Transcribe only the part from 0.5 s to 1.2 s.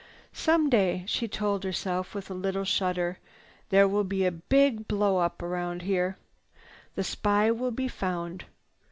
day,"